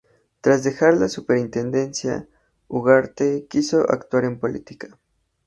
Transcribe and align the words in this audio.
Tras 0.41 0.63
dejar 0.63 0.97
la 0.97 1.09
Superintendencia, 1.09 2.27
Ugarte 2.67 3.45
quiso 3.45 3.81
actuar 3.91 4.25
en 4.25 4.39
política. 4.39 4.97